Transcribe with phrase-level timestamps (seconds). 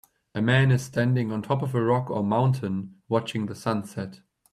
[0.33, 4.21] A man is standing on top of a rock or mountain watching the sunset.